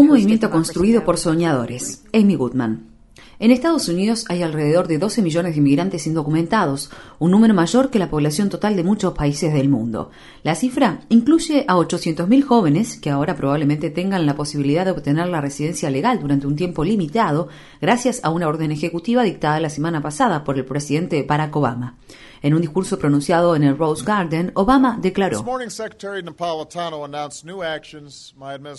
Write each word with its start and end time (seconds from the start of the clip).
Un 0.00 0.08
movimiento 0.08 0.50
construido 0.50 1.04
por 1.04 1.18
soñadores. 1.18 2.04
Amy 2.12 2.36
Goodman. 2.36 2.92
En 3.38 3.50
Estados 3.50 3.88
Unidos 3.88 4.24
hay 4.28 4.42
alrededor 4.42 4.86
de 4.86 4.98
12 4.98 5.20
millones 5.20 5.54
de 5.54 5.58
inmigrantes 5.58 6.06
indocumentados, 6.06 6.90
un 7.18 7.32
número 7.32 7.54
mayor 7.54 7.90
que 7.90 7.98
la 7.98 8.08
población 8.08 8.48
total 8.48 8.76
de 8.76 8.84
muchos 8.84 9.14
países 9.14 9.52
del 9.52 9.68
mundo. 9.68 10.10
La 10.44 10.54
cifra 10.54 11.00
incluye 11.08 11.64
a 11.66 11.74
800.000 11.74 12.42
jóvenes 12.44 13.00
que 13.00 13.10
ahora 13.10 13.34
probablemente 13.34 13.90
tengan 13.90 14.26
la 14.26 14.36
posibilidad 14.36 14.84
de 14.84 14.92
obtener 14.92 15.28
la 15.28 15.40
residencia 15.40 15.90
legal 15.90 16.20
durante 16.20 16.46
un 16.46 16.54
tiempo 16.54 16.84
limitado 16.84 17.48
gracias 17.80 18.20
a 18.22 18.30
una 18.30 18.46
orden 18.46 18.70
ejecutiva 18.70 19.24
dictada 19.24 19.58
la 19.58 19.70
semana 19.70 20.00
pasada 20.00 20.44
por 20.44 20.56
el 20.56 20.64
presidente 20.64 21.24
Barack 21.24 21.56
Obama. 21.56 21.96
En 22.42 22.54
un 22.54 22.60
discurso 22.60 22.98
pronunciado 22.98 23.54
en 23.54 23.62
el 23.62 23.78
Rose 23.78 24.04
Garden, 24.04 24.50
Obama 24.54 24.98
declaró: 25.00 25.44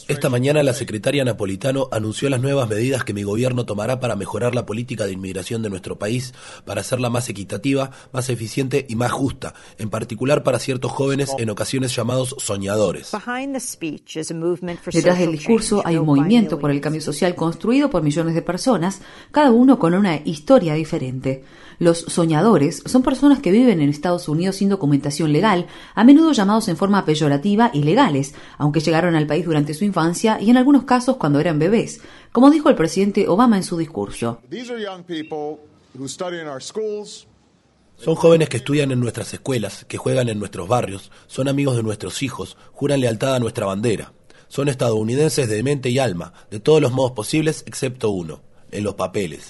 Esta 0.10 0.30
mañana 0.30 0.64
la 0.64 0.74
secretaria 0.74 1.24
Napolitano 1.24 1.88
anunció 1.92 2.30
las 2.30 2.42
nuevas 2.42 2.68
medidas 2.68 3.06
que 3.06 3.14
mi 3.14 3.24
gobierno 3.24 3.66
tomará 3.66 4.02
para 4.02 4.18
mejorar 4.18 4.54
la 4.54 4.66
política 4.66 5.06
de 5.06 5.14
inmigración 5.14 5.62
de 5.62 5.70
nuestro 5.70 5.98
país, 5.98 6.34
para 6.66 6.82
hacerla 6.82 7.10
más 7.10 7.30
equitativa, 7.30 7.92
más 8.12 8.30
eficiente 8.30 8.86
y 8.90 8.96
más 8.96 9.14
justa, 9.14 9.54
en 9.78 9.90
particular 9.90 10.44
para 10.44 10.60
ciertos 10.60 10.92
jóvenes 10.92 11.32
en 11.38 11.50
ocasiones 11.50 11.96
llamados 11.96 12.36
soñadores. 12.40 13.12
Detrás 14.92 15.20
del 15.20 15.32
discurso 15.32 15.82
hay 15.86 15.98
un 15.98 16.06
movimiento 16.06 16.60
por 16.60 16.70
el 16.70 16.82
cambio 16.82 17.02
social 17.02 17.34
construido 17.36 17.90
por 17.90 18.04
millones 18.04 18.36
de 18.36 18.42
personas, 18.42 19.02
cada 19.32 19.52
uno 19.52 19.80
con 19.80 19.94
una 19.94 20.18
historia 20.18 20.74
diferente. 20.74 21.46
Los 21.84 22.00
soñadores 22.00 22.82
son 22.86 23.04
personas 23.04 23.40
que 23.40 23.52
viven 23.52 23.82
en 23.82 23.90
Estados 23.90 24.30
Unidos 24.30 24.56
sin 24.56 24.70
documentación 24.70 25.34
legal, 25.34 25.68
a 25.96 26.06
menudo 26.06 26.32
llamados 26.32 26.70
en 26.70 26.78
forma 26.78 27.04
peyorativa 27.04 27.72
ilegales, 27.74 28.36
aunque 28.58 28.80
llegaron 28.80 29.16
al 29.16 29.28
país 29.28 29.44
durante 29.44 29.74
su 29.74 29.84
infancia 29.84 30.40
y 30.40 30.50
en 30.50 30.56
algunos 30.56 30.86
casos 30.86 31.18
cuando 31.18 31.42
eran 31.42 31.60
bebés, 31.60 32.00
como 32.32 32.52
dijo 32.52 32.70
el 32.70 32.78
presidente 32.78 33.28
Obama 33.28 33.58
en 33.58 33.64
su 33.64 33.76
discurso. 33.76 34.40
Son 37.98 38.16
jóvenes 38.16 38.48
que 38.48 38.58
estudian 38.58 38.94
en 38.94 39.02
nuestras 39.02 39.34
escuelas, 39.34 39.84
que 39.84 39.98
juegan 39.98 40.30
en 40.30 40.40
nuestros 40.40 40.70
barrios, 40.70 41.12
son 41.28 41.50
amigos 41.50 41.76
de 41.76 41.84
nuestros 41.84 42.24
hijos, 42.24 42.56
juran 42.72 43.02
lealtad 43.02 43.36
a 43.36 43.40
nuestra 43.40 43.66
bandera. 43.66 44.14
Son 44.48 44.70
estadounidenses 44.70 45.50
de 45.50 45.62
mente 45.64 45.90
y 45.90 46.00
alma, 46.00 46.32
de 46.50 46.62
todos 46.62 46.82
los 46.82 46.94
modos 46.94 47.12
posibles 47.12 47.66
excepto 47.68 48.10
uno, 48.12 48.40
en 48.74 48.84
los 48.84 48.96
papeles. 48.96 49.46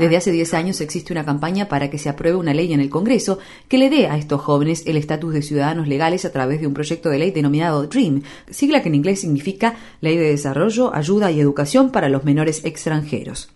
Desde 0.00 0.16
hace 0.16 0.32
10 0.32 0.54
años 0.54 0.80
existe 0.80 1.12
una 1.12 1.24
campaña 1.24 1.68
para 1.68 1.90
que 1.90 1.98
se 1.98 2.08
apruebe 2.08 2.36
una 2.36 2.54
ley 2.54 2.72
en 2.72 2.80
el 2.80 2.90
Congreso 2.90 3.38
que 3.68 3.78
le 3.78 3.90
dé 3.90 4.06
a 4.08 4.16
estos 4.16 4.40
jóvenes 4.40 4.84
el 4.86 4.96
estatus 4.96 5.34
de 5.34 5.42
ciudadanos 5.42 5.88
legales 5.88 6.24
a 6.24 6.32
través 6.32 6.60
de 6.60 6.66
un 6.66 6.74
proyecto 6.74 7.10
de 7.10 7.18
ley 7.18 7.30
denominado 7.30 7.86
DREAM, 7.86 8.22
sigla 8.50 8.82
que 8.82 8.88
en 8.88 8.94
inglés 8.94 9.20
significa 9.20 9.76
Ley 10.00 10.16
de 10.16 10.30
Desarrollo, 10.30 10.94
Ayuda 10.94 11.30
y 11.30 11.40
Educación 11.40 11.90
para 11.90 12.08
los 12.08 12.24
Menores 12.24 12.64
Extranjeros. 12.64 13.50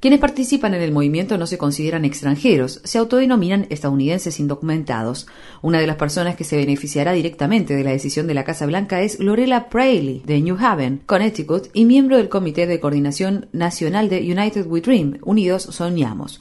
Quienes 0.00 0.20
participan 0.20 0.72
en 0.72 0.80
el 0.80 0.92
movimiento 0.92 1.36
no 1.36 1.46
se 1.46 1.58
consideran 1.58 2.06
extranjeros, 2.06 2.80
se 2.84 2.96
autodenominan 2.96 3.66
estadounidenses 3.68 4.40
indocumentados. 4.40 5.26
Una 5.60 5.78
de 5.78 5.86
las 5.86 5.96
personas 5.96 6.36
que 6.36 6.44
se 6.44 6.56
beneficiará 6.56 7.12
directamente 7.12 7.76
de 7.76 7.84
la 7.84 7.90
decisión 7.90 8.26
de 8.26 8.32
la 8.32 8.44
Casa 8.44 8.64
Blanca 8.64 9.02
es 9.02 9.20
Lorella 9.20 9.68
Prailey, 9.68 10.22
de 10.24 10.40
New 10.40 10.56
Haven, 10.58 11.02
Connecticut, 11.04 11.68
y 11.74 11.84
miembro 11.84 12.16
del 12.16 12.30
Comité 12.30 12.66
de 12.66 12.80
Coordinación 12.80 13.48
Nacional 13.52 14.08
de 14.08 14.20
United 14.20 14.64
We 14.66 14.80
Dream, 14.80 15.18
Unidos 15.22 15.64
Soñamos. 15.64 16.38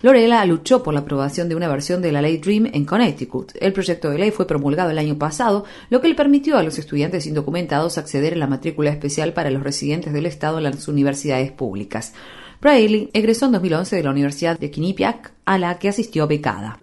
Lorella 0.00 0.42
luchó 0.46 0.82
por 0.82 0.94
la 0.94 1.00
aprobación 1.00 1.50
de 1.50 1.54
una 1.54 1.68
versión 1.68 2.00
de 2.00 2.12
la 2.12 2.22
ley 2.22 2.38
DREAM 2.38 2.70
en 2.72 2.86
Connecticut. 2.86 3.52
El 3.60 3.74
proyecto 3.74 4.08
de 4.08 4.18
ley 4.18 4.30
fue 4.30 4.46
promulgado 4.46 4.90
el 4.90 4.98
año 4.98 5.18
pasado, 5.18 5.66
lo 5.90 6.00
que 6.00 6.08
le 6.08 6.14
permitió 6.14 6.56
a 6.56 6.62
los 6.62 6.78
estudiantes 6.78 7.26
indocumentados 7.26 7.98
acceder 7.98 8.32
a 8.32 8.36
la 8.36 8.46
matrícula 8.46 8.90
especial 8.90 9.34
para 9.34 9.50
los 9.50 9.62
residentes 9.62 10.14
del 10.14 10.24
Estado 10.24 10.56
en 10.56 10.64
las 10.64 10.88
universidades 10.88 11.52
públicas. 11.52 12.14
Braille 12.62 13.10
egresó 13.12 13.46
en 13.46 13.52
2011 13.52 13.96
de 13.96 14.02
la 14.04 14.10
Universidad 14.12 14.56
de 14.56 14.70
Quinnipiac 14.70 15.32
a 15.52 15.58
la 15.58 15.78
que 15.78 15.90
asistió 15.90 16.26
becada. 16.26 16.78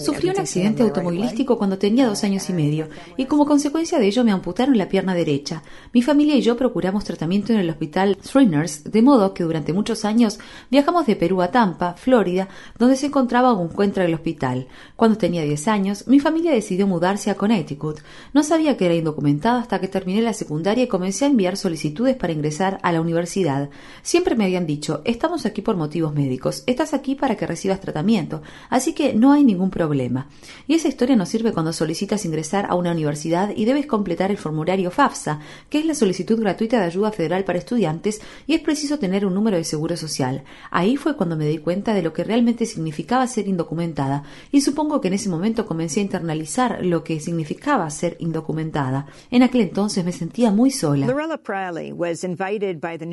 Sufrí 0.00 0.28
un 0.28 0.40
accidente 0.40 0.82
automovilístico 0.82 1.56
cuando 1.56 1.78
tenía 1.78 2.08
dos 2.08 2.24
años 2.24 2.50
y 2.50 2.52
medio 2.52 2.88
y 3.16 3.26
como 3.26 3.46
consecuencia 3.46 4.00
de 4.00 4.06
ello 4.06 4.24
me 4.24 4.32
amputaron 4.32 4.76
la 4.76 4.88
pierna 4.88 5.14
derecha. 5.14 5.62
Mi 5.92 6.02
familia 6.02 6.34
y 6.34 6.42
yo 6.42 6.56
procuramos 6.56 7.04
tratamiento 7.04 7.52
en 7.52 7.60
el 7.60 7.70
hospital 7.70 8.18
Shriners, 8.24 8.82
de 8.90 9.02
modo 9.02 9.34
que 9.34 9.44
durante 9.44 9.72
muchos 9.72 10.04
años 10.04 10.40
viajamos 10.68 11.06
de 11.06 11.14
Perú 11.14 11.42
a 11.42 11.52
Tampa, 11.52 11.94
Florida, 11.94 12.48
donde 12.76 12.96
se 12.96 13.06
encontraba 13.06 13.52
un 13.52 13.70
encuentro 13.70 14.02
del 14.02 14.14
hospital. 14.14 14.66
Cuando 14.96 15.16
tenía 15.16 15.42
10 15.42 15.68
años, 15.68 16.08
mi 16.08 16.18
familia 16.18 16.50
decidió 16.50 16.88
mudarse 16.88 17.30
a 17.30 17.36
Connecticut. 17.36 18.00
No 18.32 18.42
sabía 18.42 18.76
que 18.76 18.86
era 18.86 18.94
indocumentada 18.96 19.60
hasta 19.60 19.80
que 19.80 19.86
terminé 19.86 20.22
la 20.22 20.32
secundaria 20.32 20.82
y 20.82 20.88
comencé 20.88 21.24
a 21.24 21.28
enviar 21.28 21.56
solicitudes 21.56 22.16
para 22.16 22.32
ingresar 22.32 22.80
a 22.82 22.90
la 22.90 23.00
universidad. 23.00 23.70
Siempre 24.02 24.34
me 24.34 24.44
habían 24.44 24.66
dicho, 24.66 25.02
estamos 25.04 25.46
aquí 25.46 25.62
por 25.62 25.76
motivos 25.84 26.14
médicos. 26.14 26.64
Estás 26.66 26.94
aquí 26.94 27.14
para 27.14 27.36
que 27.36 27.46
recibas 27.46 27.78
tratamiento, 27.78 28.40
así 28.70 28.94
que 28.94 29.12
no 29.12 29.32
hay 29.32 29.44
ningún 29.44 29.70
problema. 29.70 30.28
Y 30.66 30.74
esa 30.74 30.88
historia 30.88 31.14
nos 31.14 31.28
sirve 31.28 31.52
cuando 31.52 31.74
solicitas 31.74 32.24
ingresar 32.24 32.66
a 32.70 32.74
una 32.74 32.92
universidad 32.92 33.50
y 33.54 33.66
debes 33.66 33.86
completar 33.86 34.30
el 34.30 34.38
formulario 34.38 34.90
FAFSA, 34.90 35.40
que 35.68 35.78
es 35.78 35.84
la 35.84 35.94
solicitud 35.94 36.40
gratuita 36.40 36.78
de 36.78 36.86
ayuda 36.86 37.12
federal 37.12 37.44
para 37.44 37.58
estudiantes, 37.58 38.22
y 38.46 38.54
es 38.54 38.62
preciso 38.62 38.98
tener 38.98 39.26
un 39.26 39.34
número 39.34 39.58
de 39.58 39.64
seguro 39.64 39.96
social. 39.96 40.44
Ahí 40.70 40.96
fue 40.96 41.16
cuando 41.16 41.36
me 41.36 41.46
di 41.46 41.58
cuenta 41.58 41.92
de 41.92 42.02
lo 42.02 42.14
que 42.14 42.24
realmente 42.24 42.64
significaba 42.64 43.26
ser 43.26 43.46
indocumentada, 43.46 44.22
y 44.50 44.62
supongo 44.62 45.02
que 45.02 45.08
en 45.08 45.14
ese 45.14 45.28
momento 45.28 45.66
comencé 45.66 46.00
a 46.00 46.04
internalizar 46.04 46.78
lo 46.82 47.04
que 47.04 47.20
significaba 47.20 47.90
ser 47.90 48.16
indocumentada. 48.20 49.06
En 49.30 49.42
aquel 49.42 49.60
entonces 49.60 50.02
me 50.04 50.12
sentía 50.12 50.50
muy 50.50 50.70
sola. 50.70 51.06
La 51.06 51.12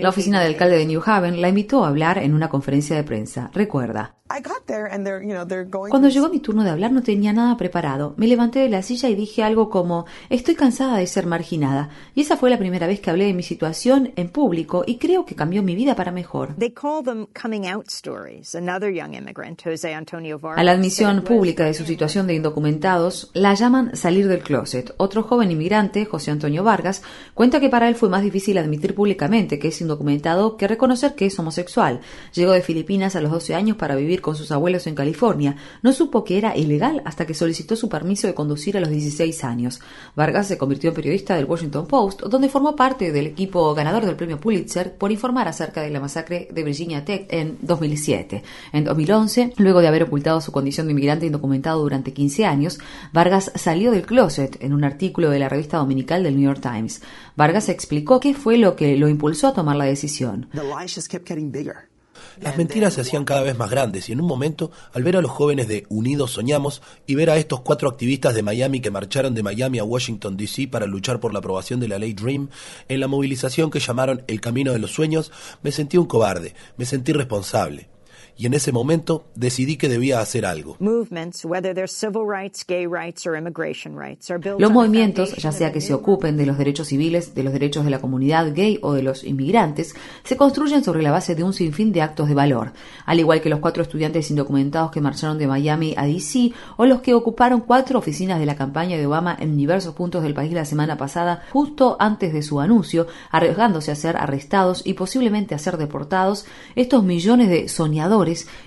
oficina 0.09 0.41
del 0.41 0.53
alcalde 0.53 0.77
de 0.77 0.85
New 0.85 1.01
Haven 1.05 1.41
la 1.41 1.49
invitó 1.49 1.83
a 1.83 1.89
hablar 1.89 2.17
en 2.17 2.33
una 2.33 2.47
conferencia 2.51 2.97
de 2.97 3.03
prensa. 3.03 3.49
Recuerda, 3.53 4.17
cuando 5.89 6.09
llegó 6.09 6.29
mi 6.29 6.39
turno 6.39 6.63
de 6.63 6.69
hablar 6.69 6.91
no 6.91 7.03
tenía 7.03 7.33
nada 7.33 7.57
preparado. 7.57 8.13
Me 8.17 8.27
levanté 8.27 8.59
de 8.59 8.69
la 8.69 8.81
silla 8.81 9.09
y 9.09 9.15
dije 9.15 9.43
algo 9.43 9.69
como 9.69 10.05
estoy 10.29 10.55
cansada 10.55 10.97
de 10.97 11.07
ser 11.07 11.25
marginada. 11.25 11.89
Y 12.15 12.21
esa 12.21 12.37
fue 12.37 12.49
la 12.49 12.57
primera 12.57 12.87
vez 12.87 12.99
que 12.99 13.09
hablé 13.09 13.25
de 13.25 13.33
mi 13.33 13.43
situación 13.43 14.13
en 14.15 14.29
público 14.29 14.83
y 14.85 14.97
creo 14.97 15.25
que 15.25 15.35
cambió 15.35 15.63
mi 15.63 15.75
vida 15.75 15.95
para 15.95 16.11
mejor. 16.11 16.55
A 20.55 20.63
la 20.63 20.71
admisión 20.71 21.21
pública 21.23 21.65
de 21.65 21.73
su 21.73 21.85
situación 21.85 22.27
de 22.27 22.35
indocumentados 22.35 23.31
la 23.33 23.53
llaman 23.53 23.95
salir 23.95 24.27
del 24.27 24.43
closet. 24.43 24.93
Otro 24.97 25.23
joven 25.23 25.51
inmigrante, 25.51 26.05
José 26.05 26.31
Antonio 26.31 26.63
Vargas, 26.63 27.03
cuenta 27.33 27.59
que 27.59 27.69
para 27.69 27.87
él 27.87 27.95
fue 27.95 28.09
más 28.09 28.23
difícil 28.23 28.57
admitir 28.57 28.95
públicamente 28.95 29.59
que 29.59 29.69
es 29.69 29.81
indocumentado 29.81 30.57
que 30.57 30.67
reconocer 30.67 31.15
que 31.15 31.25
es 31.25 31.39
homosexual. 31.39 32.01
Llegó 32.33 32.51
de 32.51 32.61
Filipinas 32.61 33.15
a 33.15 33.21
los 33.21 33.31
12 33.31 33.55
años 33.55 33.77
para 33.77 33.95
vivir 33.95 34.20
con 34.21 34.35
sus 34.35 34.51
abuelos 34.51 34.87
en 34.87 34.95
California. 34.95 35.55
No 35.81 35.93
supo 35.93 36.23
que 36.23 36.37
era 36.37 36.55
ilegal 36.55 37.01
hasta 37.05 37.25
que 37.25 37.33
solicitó 37.33 37.75
su 37.75 37.89
permiso 37.89 38.27
de 38.27 38.33
conducir 38.33 38.77
a 38.77 38.79
los 38.79 38.89
16 38.89 39.43
años. 39.43 39.81
Vargas 40.15 40.47
se 40.47 40.57
convirtió 40.57 40.89
en 40.89 40.95
periodista 40.95 41.35
del 41.35 41.45
Washington 41.45 41.87
Post, 41.87 42.21
donde 42.23 42.49
formó 42.49 42.75
parte 42.75 43.11
del 43.11 43.27
equipo 43.27 43.73
ganador 43.73 44.05
del 44.05 44.15
premio 44.15 44.39
Pulitzer 44.39 44.97
por 44.97 45.11
informar 45.11 45.47
acerca 45.47 45.81
de 45.81 45.89
la 45.89 45.99
masacre 45.99 46.47
de 46.51 46.63
Virginia 46.63 47.03
Tech 47.03 47.27
en 47.29 47.57
2007. 47.61 48.43
En 48.73 48.83
2011, 48.83 49.53
luego 49.57 49.81
de 49.81 49.87
haber 49.87 50.03
ocultado 50.03 50.41
su 50.41 50.51
condición 50.51 50.87
de 50.87 50.91
inmigrante 50.91 51.25
indocumentado 51.25 51.81
durante 51.81 52.13
15 52.13 52.45
años, 52.45 52.79
Vargas 53.13 53.51
salió 53.55 53.91
del 53.91 54.05
closet 54.05 54.57
en 54.61 54.73
un 54.73 54.83
artículo 54.83 55.29
de 55.29 55.39
la 55.39 55.49
revista 55.49 55.77
dominical 55.77 56.23
del 56.23 56.35
New 56.35 56.45
York 56.45 56.61
Times. 56.61 57.01
Vargas 57.35 57.69
explicó 57.69 58.19
qué 58.19 58.33
fue 58.33 58.57
lo 58.57 58.75
que 58.75 58.95
lo 58.97 59.09
impulsó 59.09 59.47
a 59.47 59.53
tomar 59.53 59.75
la 59.75 59.85
decisión. 59.85 60.47
Las 62.39 62.57
mentiras 62.57 62.93
se 62.93 63.01
hacían 63.01 63.25
cada 63.25 63.41
vez 63.41 63.57
más 63.57 63.69
grandes 63.69 64.09
y 64.09 64.11
en 64.11 64.21
un 64.21 64.27
momento, 64.27 64.71
al 64.93 65.03
ver 65.03 65.17
a 65.17 65.21
los 65.21 65.31
jóvenes 65.31 65.67
de 65.67 65.85
Unidos 65.89 66.31
Soñamos 66.31 66.81
y 67.05 67.15
ver 67.15 67.29
a 67.29 67.37
estos 67.37 67.61
cuatro 67.61 67.89
activistas 67.89 68.35
de 68.35 68.43
Miami 68.43 68.79
que 68.79 68.91
marcharon 68.91 69.33
de 69.35 69.43
Miami 69.43 69.79
a 69.79 69.83
Washington, 69.83 70.37
D.C. 70.37 70.67
para 70.67 70.85
luchar 70.85 71.19
por 71.19 71.33
la 71.33 71.39
aprobación 71.39 71.79
de 71.79 71.87
la 71.87 71.99
ley 71.99 72.13
Dream, 72.13 72.49
en 72.87 72.99
la 72.99 73.07
movilización 73.07 73.71
que 73.71 73.79
llamaron 73.79 74.23
El 74.27 74.41
Camino 74.41 74.73
de 74.73 74.79
los 74.79 74.91
Sueños, 74.91 75.31
me 75.63 75.71
sentí 75.71 75.97
un 75.97 76.05
cobarde, 76.05 76.55
me 76.77 76.85
sentí 76.85 77.13
responsable 77.13 77.89
y 78.37 78.45
en 78.45 78.53
ese 78.53 78.71
momento 78.71 79.25
decidí 79.35 79.77
que 79.77 79.89
debía 79.89 80.19
hacer 80.19 80.45
algo. 80.45 80.77
Los 84.59 84.71
movimientos, 84.71 85.35
ya 85.35 85.51
sea 85.51 85.71
que 85.71 85.81
se 85.81 85.93
ocupen 85.93 86.37
de 86.37 86.45
los 86.45 86.57
derechos 86.57 86.87
civiles, 86.87 87.35
de 87.35 87.43
los 87.43 87.53
derechos 87.53 87.83
de 87.85 87.91
la 87.91 87.99
comunidad 87.99 88.53
gay 88.53 88.79
o 88.81 88.93
de 88.93 89.03
los 89.03 89.23
inmigrantes, 89.23 89.95
se 90.23 90.37
construyen 90.37 90.83
sobre 90.83 91.01
la 91.01 91.11
base 91.11 91.35
de 91.35 91.43
un 91.43 91.53
sinfín 91.53 91.91
de 91.91 92.01
actos 92.01 92.27
de 92.27 92.33
valor, 92.33 92.73
al 93.05 93.19
igual 93.19 93.41
que 93.41 93.49
los 93.49 93.59
cuatro 93.59 93.83
estudiantes 93.83 94.29
indocumentados 94.31 94.91
que 94.91 95.01
marcharon 95.01 95.37
de 95.37 95.47
Miami 95.47 95.93
a 95.97 96.05
DC 96.05 96.53
o 96.77 96.85
los 96.85 97.01
que 97.01 97.13
ocuparon 97.13 97.61
cuatro 97.61 97.99
oficinas 97.99 98.39
de 98.39 98.45
la 98.45 98.55
campaña 98.55 98.97
de 98.97 99.05
Obama 99.05 99.35
en 99.39 99.57
diversos 99.57 99.93
puntos 99.93 100.23
del 100.23 100.33
país 100.33 100.53
la 100.53 100.65
semana 100.65 100.97
pasada, 100.97 101.43
justo 101.51 101.97
antes 101.99 102.33
de 102.33 102.41
su 102.41 102.59
anuncio, 102.59 103.07
arriesgándose 103.29 103.91
a 103.91 103.95
ser 103.95 104.17
arrestados 104.17 104.81
y 104.85 104.93
posiblemente 104.93 105.55
a 105.55 105.59
ser 105.59 105.77
deportados, 105.77 106.45
estos 106.75 107.03
millones 107.03 107.49
de 107.49 107.67
soñadores 107.67 108.20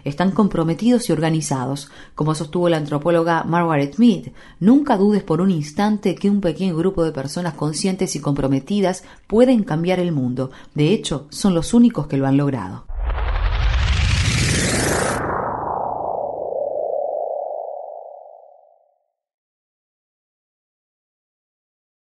están 0.04 0.30
comprometidos 0.30 1.08
y 1.08 1.12
organizados. 1.12 1.90
Como 2.14 2.34
sostuvo 2.34 2.68
la 2.68 2.76
antropóloga 2.76 3.44
Margaret 3.44 3.96
Mead, 3.98 4.32
nunca 4.60 4.96
dudes 4.96 5.22
por 5.22 5.40
un 5.40 5.50
instante 5.50 6.14
que 6.14 6.30
un 6.30 6.40
pequeño 6.40 6.76
grupo 6.76 7.04
de 7.04 7.12
personas 7.12 7.54
conscientes 7.54 8.16
y 8.16 8.20
comprometidas 8.20 9.04
pueden 9.26 9.64
cambiar 9.64 10.00
el 10.00 10.12
mundo. 10.12 10.50
De 10.74 10.92
hecho, 10.92 11.26
son 11.30 11.54
los 11.54 11.74
únicos 11.74 12.06
que 12.06 12.16
lo 12.16 12.26
han 12.26 12.36
logrado. 12.36 12.86